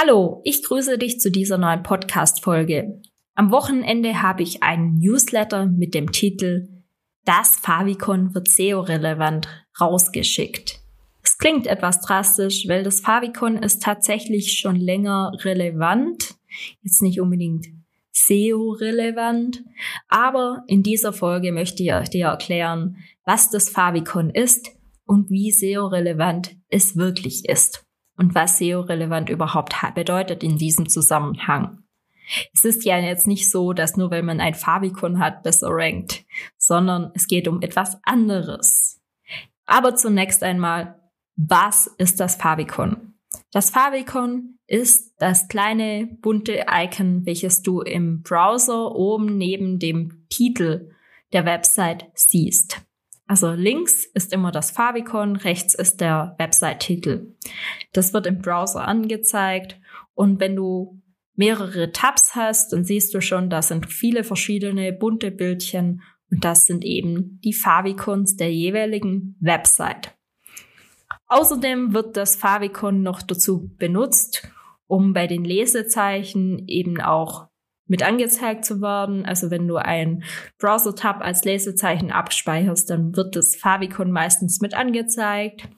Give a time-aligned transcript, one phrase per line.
[0.00, 3.02] Hallo, ich grüße dich zu dieser neuen Podcast-Folge.
[3.34, 6.68] Am Wochenende habe ich einen Newsletter mit dem Titel
[7.24, 9.48] Das Favicon wird SEO-relevant
[9.80, 10.78] rausgeschickt.
[11.24, 16.36] Es klingt etwas drastisch, weil das Favicon ist tatsächlich schon länger relevant.
[16.82, 17.66] Jetzt nicht unbedingt
[18.12, 19.64] SEO-relevant,
[20.06, 24.68] aber in dieser Folge möchte ich dir erklären, was das Favicon ist
[25.06, 27.84] und wie SEO-relevant es wirklich ist
[28.18, 31.84] und was SEO-relevant überhaupt bedeutet in diesem Zusammenhang.
[32.52, 36.24] Es ist ja jetzt nicht so, dass nur weil man ein Favicon hat, besser rankt,
[36.58, 39.00] sondern es geht um etwas anderes.
[39.64, 41.00] Aber zunächst einmal,
[41.36, 43.14] was ist das Favicon?
[43.52, 50.90] Das Favicon ist das kleine bunte Icon, welches du im Browser oben neben dem Titel
[51.32, 52.82] der Website siehst.
[53.28, 57.36] Also links ist immer das Favicon, rechts ist der Website-Titel.
[57.92, 59.78] Das wird im Browser angezeigt
[60.14, 61.02] und wenn du
[61.36, 66.66] mehrere Tabs hast, dann siehst du schon, da sind viele verschiedene bunte Bildchen und das
[66.66, 70.16] sind eben die Favicons der jeweiligen Website.
[71.26, 74.50] Außerdem wird das Favicon noch dazu benutzt,
[74.86, 77.47] um bei den Lesezeichen eben auch
[77.88, 79.24] mit angezeigt zu werden.
[79.24, 80.22] Also wenn du ein
[80.58, 85.68] Browser-Tab als Lesezeichen abspeicherst, dann wird das Favicon meistens mit angezeigt.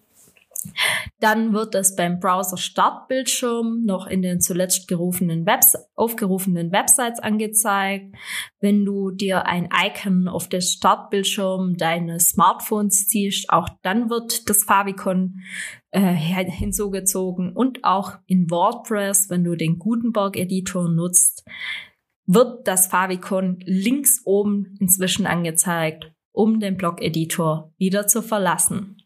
[1.20, 8.14] Dann wird es beim Browser-Startbildschirm noch in den zuletzt gerufenen Webs aufgerufenen Websites angezeigt.
[8.60, 14.64] Wenn du dir ein Icon auf das Startbildschirm deines Smartphones ziehst, auch dann wird das
[14.64, 15.40] Favicon
[15.90, 17.52] äh, hinzugezogen.
[17.52, 21.44] Und auch in WordPress, wenn du den Gutenberg-Editor nutzt,
[22.26, 28.96] wird das Favicon links oben inzwischen angezeigt, um den Blog-Editor wieder zu verlassen.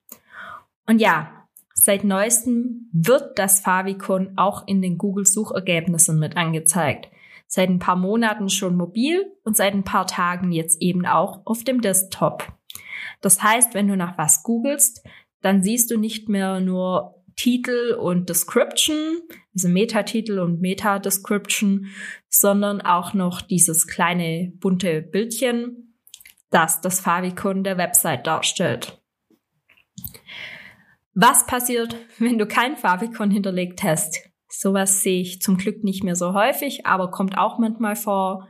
[0.87, 7.09] Und ja, seit neuestem wird das Favicon auch in den Google-Suchergebnissen mit angezeigt.
[7.47, 11.65] Seit ein paar Monaten schon mobil und seit ein paar Tagen jetzt eben auch auf
[11.65, 12.53] dem Desktop.
[13.21, 15.05] Das heißt, wenn du nach was googelst,
[15.41, 19.21] dann siehst du nicht mehr nur Titel und Description,
[19.55, 21.87] also Metatitel und Meta-Description,
[22.29, 25.95] sondern auch noch dieses kleine bunte Bildchen,
[26.51, 29.01] das das Favicon der Website darstellt.
[31.15, 34.31] Was passiert, wenn du kein Favicon hinterlegt hast?
[34.49, 38.49] Sowas sehe ich zum Glück nicht mehr so häufig, aber kommt auch manchmal vor.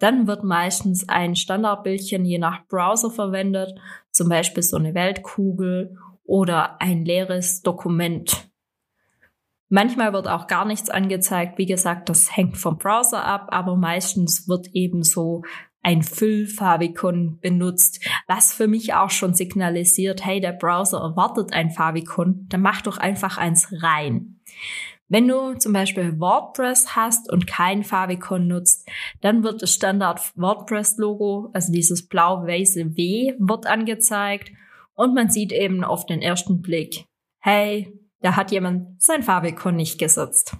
[0.00, 3.72] Dann wird meistens ein Standardbildchen je nach Browser verwendet,
[4.10, 8.50] zum Beispiel so eine Weltkugel oder ein leeres Dokument.
[9.68, 11.58] Manchmal wird auch gar nichts angezeigt.
[11.58, 15.42] Wie gesagt, das hängt vom Browser ab, aber meistens wird eben so
[15.82, 22.46] ein Füllfavicon benutzt, was für mich auch schon signalisiert, hey, der Browser erwartet ein Favicon,
[22.48, 24.40] dann mach doch einfach eins rein.
[25.08, 28.88] Wenn du zum Beispiel WordPress hast und kein Favicon nutzt,
[29.20, 34.50] dann wird das Standard WordPress-Logo, also dieses blau-weiße W, wird angezeigt
[34.94, 37.06] und man sieht eben auf den ersten Blick,
[37.40, 40.56] hey, da hat jemand sein Favicon nicht gesetzt.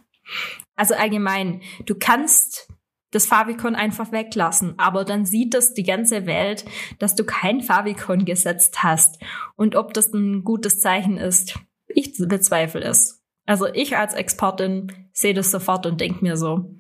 [0.77, 2.69] Also allgemein, du kannst
[3.11, 6.65] das Favicon einfach weglassen, aber dann sieht das die ganze Welt,
[6.99, 9.23] dass du kein Favicon gesetzt hast.
[9.57, 13.23] Und ob das ein gutes Zeichen ist, ich bezweifle es.
[13.47, 16.75] Also ich als Expertin sehe das sofort und denke mir so,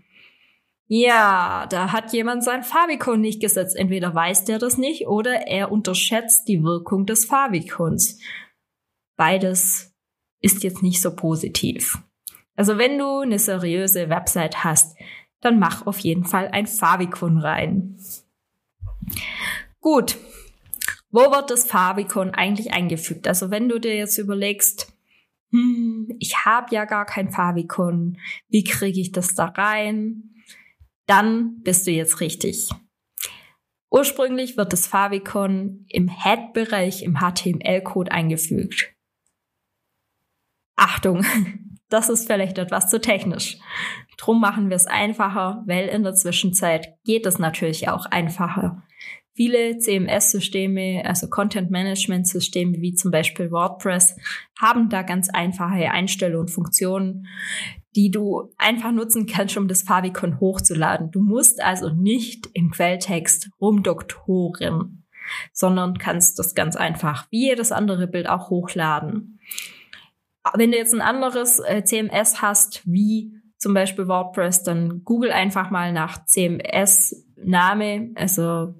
[0.86, 3.76] ja, da hat jemand sein Favicon nicht gesetzt.
[3.76, 8.20] Entweder weiß der das nicht oder er unterschätzt die Wirkung des Favicons.
[9.16, 9.94] Beides
[10.40, 11.98] ist jetzt nicht so positiv.
[12.56, 14.96] Also wenn du eine seriöse Website hast,
[15.40, 17.98] dann mach auf jeden Fall ein Favicon rein.
[19.80, 20.16] Gut.
[21.10, 23.28] Wo wird das Favicon eigentlich eingefügt?
[23.28, 24.92] Also wenn du dir jetzt überlegst,
[25.50, 28.18] hm, ich habe ja gar kein Favicon,
[28.48, 30.33] wie kriege ich das da rein?
[31.06, 32.68] Dann bist du jetzt richtig.
[33.90, 38.92] Ursprünglich wird das Favicon im Head-Bereich im HTML-Code eingefügt.
[40.76, 41.24] Achtung,
[41.88, 43.58] das ist vielleicht etwas zu technisch.
[44.16, 48.82] Drum machen wir es einfacher, weil in der Zwischenzeit geht es natürlich auch einfacher.
[49.36, 54.16] Viele CMS-Systeme, also Content-Management-Systeme wie zum Beispiel WordPress,
[54.60, 57.26] haben da ganz einfache Einstellungen und Funktionen,
[57.96, 61.10] die du einfach nutzen kannst, um das Favicon hochzuladen.
[61.10, 65.04] Du musst also nicht im Quelltext rumdoktoren,
[65.52, 69.40] sondern kannst das ganz einfach wie jedes andere Bild auch hochladen.
[70.54, 75.70] Wenn du jetzt ein anderes äh, CMS hast, wie zum Beispiel WordPress, dann google einfach
[75.70, 78.74] mal nach CMS-Name, also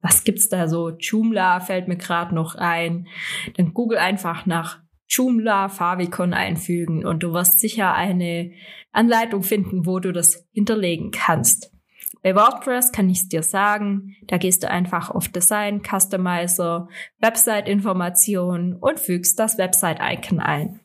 [0.00, 0.90] was gibt's da so?
[0.90, 3.08] Joomla fällt mir gerade noch ein.
[3.56, 8.52] Dann google einfach nach Joomla Favicon einfügen und du wirst sicher eine
[8.92, 11.72] Anleitung finden, wo du das hinterlegen kannst.
[12.22, 16.88] Bei WordPress kann ich es dir sagen, da gehst du einfach auf Design, Customizer,
[17.20, 20.80] Website-Informationen und fügst das Website-Icon ein.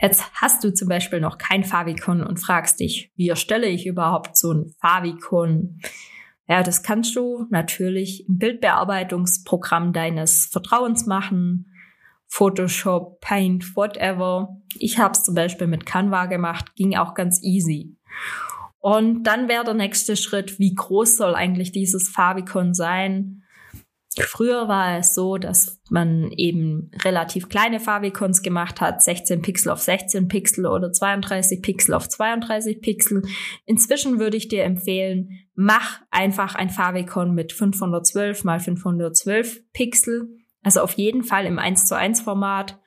[0.00, 4.36] Jetzt hast du zum Beispiel noch kein Favicon und fragst dich, wie erstelle ich überhaupt
[4.36, 5.80] so ein Favicon?
[6.48, 11.72] Ja, das kannst du natürlich im Bildbearbeitungsprogramm deines Vertrauens machen.
[12.32, 14.56] Photoshop, Paint, whatever.
[14.78, 17.94] Ich habe es zum Beispiel mit Canva gemacht, ging auch ganz easy.
[18.78, 23.42] Und dann wäre der nächste Schritt, wie groß soll eigentlich dieses Favicon sein?
[24.18, 29.80] Früher war es so, dass man eben relativ kleine Favicons gemacht hat, 16 Pixel auf
[29.80, 33.22] 16 Pixel oder 32 Pixel auf 32 Pixel.
[33.66, 40.80] Inzwischen würde ich dir empfehlen, mach einfach ein Favicon mit 512 mal 512 Pixel, also
[40.80, 42.80] auf jeden Fall im 1 zu 1 Format.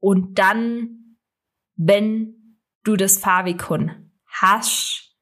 [0.00, 1.16] Und dann,
[1.76, 5.16] wenn du das Favicon hast,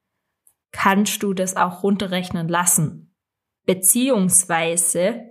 [0.72, 3.12] kannst du das auch runterrechnen lassen
[3.64, 5.22] Beziehungsweise,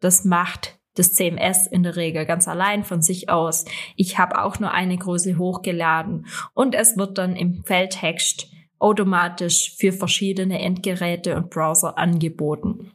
[0.00, 3.64] das macht das CMS in der Regel ganz allein von sich aus.
[3.94, 8.48] Ich habe auch nur eine Größe hochgeladen und es wird dann im Feldtext
[8.80, 12.92] automatisch für verschiedene Endgeräte und Browser angeboten.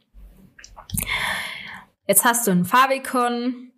[2.06, 3.72] Jetzt hast du ein Favicon,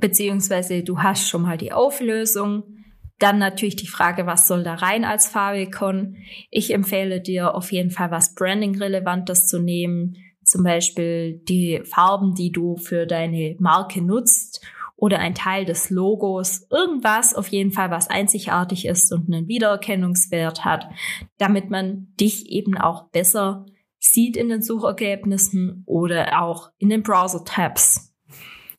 [0.00, 2.64] beziehungsweise du hast schon mal die Auflösung.
[3.18, 6.16] Dann natürlich die Frage, was soll da rein als Favicon?
[6.50, 10.16] Ich empfehle dir auf jeden Fall was Branding-Relevantes zu nehmen.
[10.42, 14.64] Zum Beispiel die Farben, die du für deine Marke nutzt
[14.96, 16.66] oder ein Teil des Logos.
[16.70, 20.88] Irgendwas auf jeden Fall, was einzigartig ist und einen Wiedererkennungswert hat,
[21.38, 23.66] damit man dich eben auch besser
[24.00, 28.12] sieht in den Suchergebnissen oder auch in den Browser-Tabs.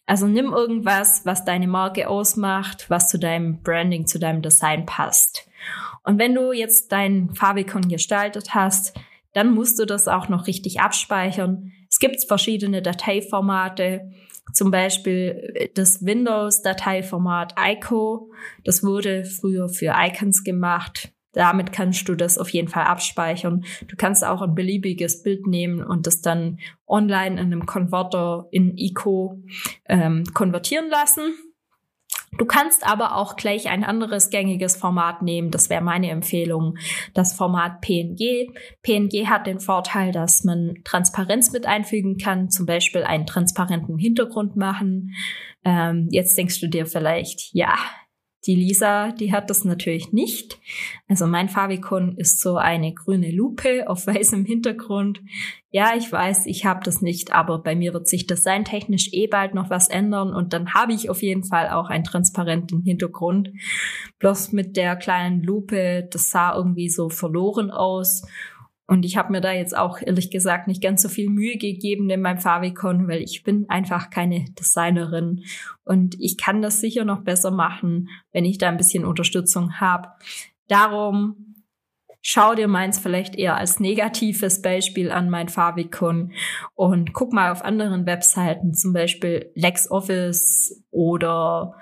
[0.05, 5.47] Also nimm irgendwas, was deine Marke ausmacht, was zu deinem Branding, zu deinem Design passt.
[6.03, 8.99] Und wenn du jetzt dein Favicon gestaltet hast,
[9.33, 11.71] dann musst du das auch noch richtig abspeichern.
[11.89, 14.11] Es gibt verschiedene Dateiformate,
[14.53, 18.31] zum Beispiel das Windows-Dateiformat ICO.
[18.65, 21.13] Das wurde früher für Icons gemacht.
[21.33, 23.63] Damit kannst du das auf jeden Fall abspeichern.
[23.87, 28.77] Du kannst auch ein beliebiges Bild nehmen und das dann online in einem Konverter in
[28.77, 29.41] ICO
[29.87, 31.33] ähm, konvertieren lassen.
[32.37, 35.51] Du kannst aber auch gleich ein anderes gängiges Format nehmen.
[35.51, 36.77] Das wäre meine Empfehlung.
[37.13, 38.53] Das Format PNG.
[38.81, 42.49] PNG hat den Vorteil, dass man Transparenz mit einfügen kann.
[42.49, 45.13] Zum Beispiel einen transparenten Hintergrund machen.
[45.65, 47.75] Ähm, jetzt denkst du dir vielleicht, ja,
[48.47, 50.59] die Lisa, die hat das natürlich nicht.
[51.07, 55.21] Also mein Favicon ist so eine grüne Lupe auf weißem Hintergrund.
[55.69, 59.53] Ja, ich weiß, ich habe das nicht, aber bei mir wird sich designtechnisch eh bald
[59.53, 63.51] noch was ändern und dann habe ich auf jeden Fall auch einen transparenten Hintergrund.
[64.19, 68.23] Bloß mit der kleinen Lupe, das sah irgendwie so verloren aus
[68.91, 72.09] und ich habe mir da jetzt auch ehrlich gesagt nicht ganz so viel Mühe gegeben
[72.09, 75.45] in meinem Favicon, weil ich bin einfach keine Designerin
[75.85, 80.09] und ich kann das sicher noch besser machen, wenn ich da ein bisschen Unterstützung habe.
[80.67, 81.55] Darum
[82.21, 86.33] schau dir meins vielleicht eher als negatives Beispiel an, mein Favicon
[86.75, 91.75] und guck mal auf anderen Webseiten, zum Beispiel LexOffice oder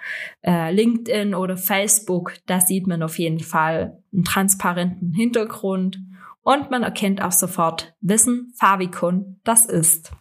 [0.45, 2.35] äh, LinkedIn oder Facebook.
[2.45, 5.97] Da sieht man auf jeden Fall einen transparenten Hintergrund
[6.43, 10.12] und man erkennt auch sofort, Wissen Favicon das ist.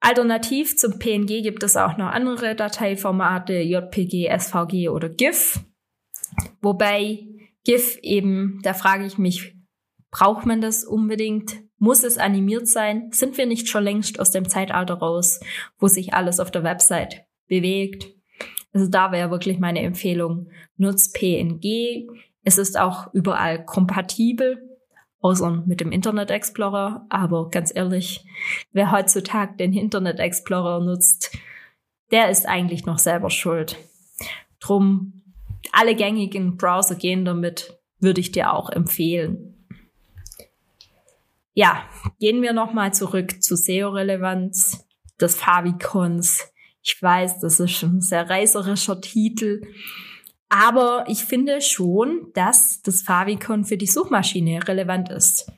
[0.00, 5.60] Alternativ zum PNG gibt es auch noch andere Dateiformate, JPG, SVG oder GIF.
[6.60, 7.26] Wobei
[7.64, 9.54] GIF eben, da frage ich mich,
[10.10, 11.62] braucht man das unbedingt?
[11.78, 13.10] Muss es animiert sein?
[13.12, 15.40] Sind wir nicht schon längst aus dem Zeitalter raus,
[15.78, 18.06] wo sich alles auf der Website bewegt?
[18.72, 22.08] Also da wäre wirklich meine Empfehlung, nutzt PNG.
[22.48, 24.74] Es ist auch überall kompatibel,
[25.20, 27.04] außer mit dem Internet Explorer.
[27.10, 28.24] Aber ganz ehrlich,
[28.72, 31.36] wer heutzutage den Internet Explorer nutzt,
[32.10, 33.76] der ist eigentlich noch selber schuld.
[34.60, 35.24] Drum,
[35.72, 39.66] alle gängigen Browser gehen damit, würde ich dir auch empfehlen.
[41.52, 41.84] Ja,
[42.18, 44.86] gehen wir nochmal zurück zu SEO-Relevanz
[45.20, 46.50] des Favicons.
[46.82, 49.66] Ich weiß, das ist schon ein sehr reißerischer Titel.
[50.48, 55.50] Aber ich finde schon, dass das Favicon für die Suchmaschine relevant ist.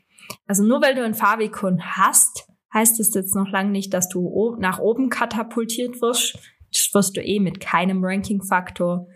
[0.47, 4.57] Also nur weil du ein Favicon hast, heißt es jetzt noch lange nicht, dass du
[4.59, 6.39] nach oben katapultiert wirst.
[6.73, 9.09] Das wirst du eh mit keinem Ranking-Faktor.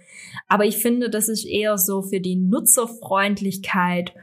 [0.49, 4.15] Aber ich finde, das ist eher so für die Nutzerfreundlichkeit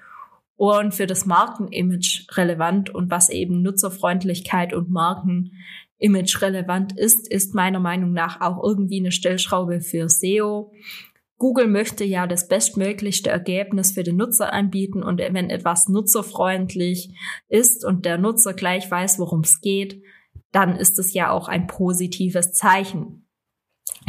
[0.58, 2.90] und für das Markenimage relevant.
[2.90, 9.12] Und was eben Nutzerfreundlichkeit und Markenimage relevant ist, ist meiner Meinung nach auch irgendwie eine
[9.12, 10.72] Stellschraube für SEO.
[11.42, 17.18] Google möchte ja das bestmöglichste Ergebnis für den Nutzer anbieten und wenn etwas nutzerfreundlich
[17.48, 20.04] ist und der Nutzer gleich weiß, worum es geht,
[20.52, 23.28] dann ist es ja auch ein positives Zeichen.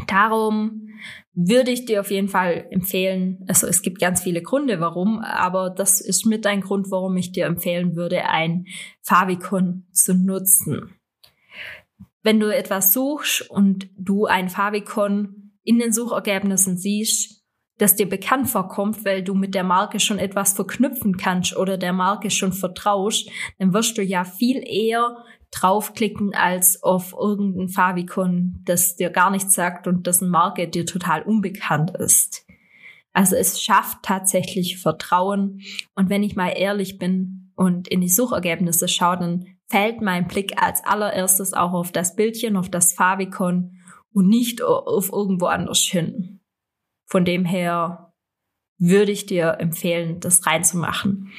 [0.09, 0.91] Darum
[1.33, 5.71] würde ich dir auf jeden Fall empfehlen, also es gibt ganz viele Gründe, warum, aber
[5.71, 8.67] das ist mit ein Grund, warum ich dir empfehlen würde, ein
[9.01, 10.99] Favicon zu nutzen.
[12.23, 17.43] Wenn du etwas suchst und du ein Favicon in den Suchergebnissen siehst,
[17.79, 21.93] das dir bekannt vorkommt, weil du mit der Marke schon etwas verknüpfen kannst oder der
[21.93, 25.17] Marke schon vertraust, dann wirst du ja viel eher
[25.51, 31.23] draufklicken als auf irgendein Favicon, das dir gar nichts sagt und dessen Marke dir total
[31.23, 32.47] unbekannt ist.
[33.13, 35.61] Also es schafft tatsächlich Vertrauen.
[35.95, 40.63] Und wenn ich mal ehrlich bin und in die Suchergebnisse schaue, dann fällt mein Blick
[40.63, 43.79] als allererstes auch auf das Bildchen, auf das Favicon
[44.13, 46.41] und nicht auf irgendwo anders hin.
[47.07, 48.15] Von dem her
[48.79, 51.33] würde ich dir empfehlen, das reinzumachen.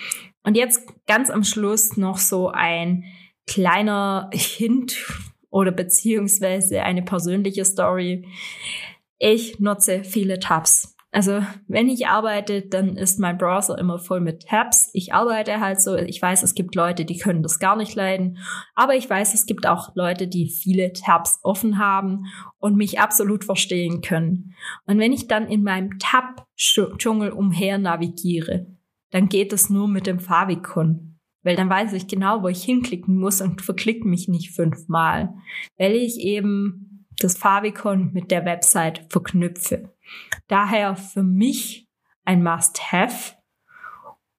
[0.43, 3.05] Und jetzt ganz am Schluss noch so ein
[3.47, 4.97] kleiner Hint
[5.49, 8.27] oder beziehungsweise eine persönliche Story.
[9.19, 10.92] Ich nutze viele Tabs.
[11.13, 14.89] Also wenn ich arbeite, dann ist mein Browser immer voll mit Tabs.
[14.93, 15.95] Ich arbeite halt so.
[15.95, 18.39] Ich weiß, es gibt Leute, die können das gar nicht leiden.
[18.73, 22.23] Aber ich weiß, es gibt auch Leute, die viele Tabs offen haben
[22.57, 24.55] und mich absolut verstehen können.
[24.87, 28.65] Und wenn ich dann in meinem Tab-Dschungel umher navigiere,
[29.11, 31.19] dann geht es nur mit dem Favicon.
[31.43, 35.35] Weil dann weiß ich genau, wo ich hinklicken muss und verklicke mich nicht fünfmal.
[35.77, 39.92] Weil ich eben das Favicon mit der Website verknüpfe.
[40.47, 41.87] Daher für mich
[42.25, 43.35] ein Must-Have.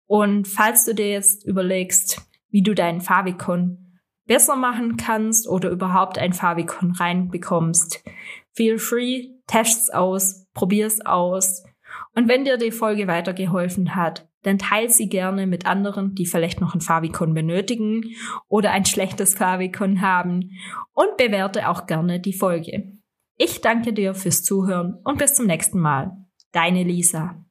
[0.06, 6.18] Und falls du dir jetzt überlegst, wie du deinen Favicon besser machen kannst oder überhaupt
[6.18, 8.04] ein Favicon reinbekommst,
[8.52, 11.64] feel free, test's aus, probier's aus.
[12.14, 16.60] Und wenn dir die Folge weitergeholfen hat, dann teil sie gerne mit anderen, die vielleicht
[16.60, 18.14] noch ein Favicon benötigen
[18.46, 20.50] oder ein schlechtes Favicon haben
[20.92, 22.98] und bewerte auch gerne die Folge.
[23.36, 26.16] Ich danke dir fürs Zuhören und bis zum nächsten Mal.
[26.52, 27.44] Deine Lisa.